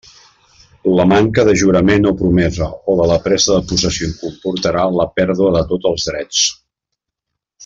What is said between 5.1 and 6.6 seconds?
pèrdua de tots els drets.